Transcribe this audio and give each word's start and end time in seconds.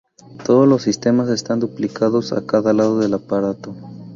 Todos 0.43 0.67
los 0.67 0.81
sistemas 0.81 1.29
están 1.29 1.59
duplicados 1.59 2.33
a 2.33 2.43
cada 2.47 2.73
lado 2.73 2.97
del 2.97 3.13
aparato. 3.13 3.75